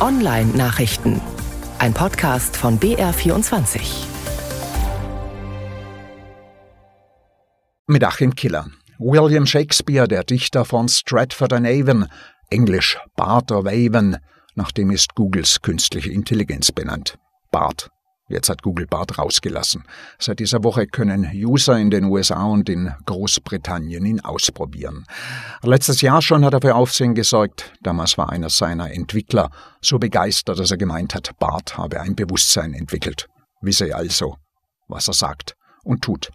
[0.00, 1.20] Online-Nachrichten.
[1.78, 3.80] Ein Podcast von BR24.
[7.86, 8.70] Mit Achim Killer.
[8.98, 12.06] William Shakespeare, der Dichter von Stratford on Avon,
[12.48, 14.16] englisch Bart of Avon,
[14.54, 17.18] nach dem ist Googles künstliche Intelligenz benannt.
[17.50, 17.90] Bart
[18.30, 19.82] Jetzt hat Google Bart rausgelassen.
[20.18, 25.04] Seit dieser Woche können User in den USA und in Großbritannien ihn ausprobieren.
[25.62, 27.72] Letztes Jahr schon hat er für Aufsehen gesorgt.
[27.82, 29.50] Damals war einer seiner Entwickler
[29.80, 33.26] so begeistert, dass er gemeint hat, Bart habe ein Bewusstsein entwickelt.
[33.62, 34.36] Wisse also,
[34.86, 36.30] was er sagt und tut.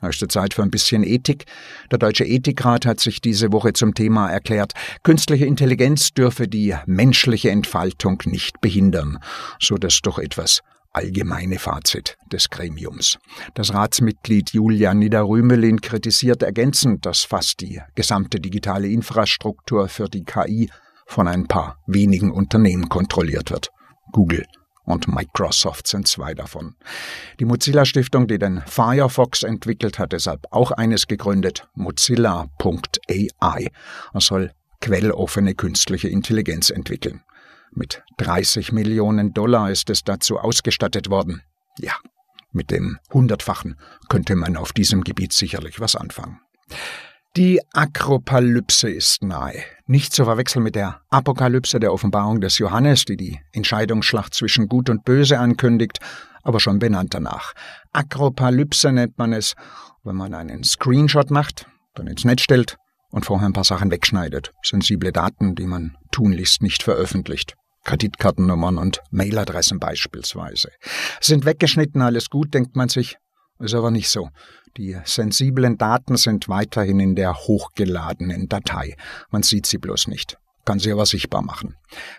[0.00, 1.44] Höchste Zeit für ein bisschen Ethik.
[1.92, 4.72] Der Deutsche Ethikrat hat sich diese Woche zum Thema erklärt,
[5.04, 9.18] künstliche Intelligenz dürfe die menschliche Entfaltung nicht behindern,
[9.60, 10.62] so dass doch etwas
[10.92, 13.18] allgemeine Fazit des Gremiums.
[13.54, 20.70] Das Ratsmitglied Julian Niederrümelin kritisiert ergänzend, dass fast die gesamte digitale Infrastruktur für die KI
[21.06, 23.70] von ein paar wenigen Unternehmen kontrolliert wird.
[24.12, 24.44] Google
[24.84, 26.74] und Microsoft sind zwei davon.
[27.38, 33.68] Die Mozilla Stiftung, die den Firefox entwickelt, hat deshalb auch eines gegründet, mozilla.ai.
[34.12, 37.22] Er soll quelloffene künstliche Intelligenz entwickeln.
[37.72, 41.42] Mit 30 Millionen Dollar ist es dazu ausgestattet worden.
[41.78, 41.94] Ja,
[42.52, 43.76] mit dem Hundertfachen
[44.08, 46.40] könnte man auf diesem Gebiet sicherlich was anfangen.
[47.36, 49.62] Die Akropalypse ist nahe.
[49.86, 54.90] Nicht zu verwechseln mit der Apokalypse der Offenbarung des Johannes, die die Entscheidungsschlacht zwischen Gut
[54.90, 56.00] und Böse ankündigt,
[56.42, 57.52] aber schon benannt danach.
[57.92, 59.54] Akropalypse nennt man es,
[60.02, 62.78] wenn man einen Screenshot macht, dann ins Netz stellt
[63.10, 64.52] und vorher ein paar Sachen wegschneidet.
[64.64, 67.54] Sensible Daten, die man tunlichst nicht veröffentlicht.
[67.84, 70.70] Kreditkartennummern und Mailadressen beispielsweise.
[71.20, 73.16] Sind weggeschnitten, alles gut, denkt man sich.
[73.58, 74.30] Ist aber nicht so.
[74.76, 78.96] Die sensiblen Daten sind weiterhin in der hochgeladenen Datei.
[79.30, 80.38] Man sieht sie bloß nicht.
[80.64, 81.76] Kann sie aber sichtbar machen.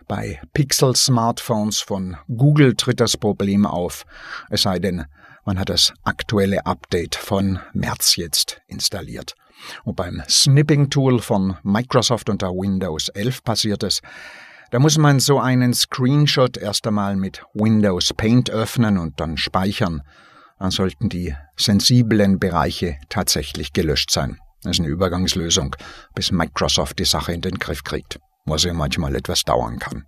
[0.07, 4.05] Bei Pixel-Smartphones von Google tritt das Problem auf.
[4.49, 5.05] Es sei denn,
[5.45, 9.35] man hat das aktuelle Update von März jetzt installiert.
[9.83, 14.01] Und beim Snipping-Tool von Microsoft unter Windows 11 passiert es,
[14.71, 20.01] da muss man so einen Screenshot erst einmal mit Windows Paint öffnen und dann speichern.
[20.59, 24.39] Dann sollten die sensiblen Bereiche tatsächlich gelöscht sein.
[24.63, 25.75] Das ist eine Übergangslösung,
[26.15, 30.05] bis Microsoft die Sache in den Griff kriegt, was ja manchmal etwas dauern kann.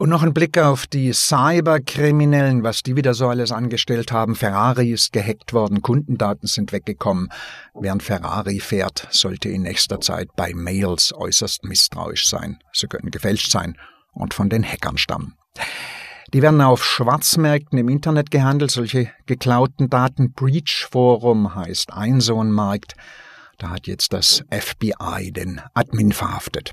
[0.00, 4.36] Und noch ein Blick auf die Cyberkriminellen, was die wieder so alles angestellt haben.
[4.36, 7.30] Ferrari ist gehackt worden, Kundendaten sind weggekommen.
[7.74, 12.60] Während Ferrari fährt, sollte in nächster Zeit bei Mails äußerst misstrauisch sein.
[12.72, 13.76] Sie können gefälscht sein
[14.12, 15.36] und von den Hackern stammen.
[16.32, 20.32] Die werden auf Schwarzmärkten im Internet gehandelt, solche geklauten Daten.
[20.32, 22.94] Breach Forum heißt ein so ein Markt.
[23.58, 26.72] Da hat jetzt das FBI den Admin verhaftet.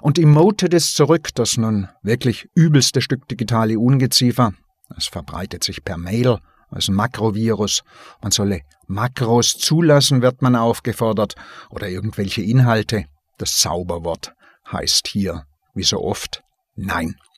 [0.00, 4.52] Und Emoted ist zurück, das nun wirklich übelste Stück digitale Ungeziefer.
[4.96, 6.38] Es verbreitet sich per Mail
[6.70, 7.82] als Makrovirus.
[8.22, 11.34] Man solle Makros zulassen, wird man aufgefordert,
[11.70, 13.06] oder irgendwelche Inhalte.
[13.38, 14.34] Das Zauberwort
[14.70, 15.44] heißt hier,
[15.74, 16.42] wie so oft,
[16.76, 17.16] Nein.